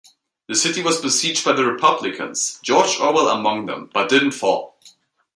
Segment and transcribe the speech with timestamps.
[0.47, 4.75] The city was besieged by the Republicans, George Orwell among them, but didn't fall.